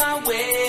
my 0.00 0.18
way. 0.26 0.59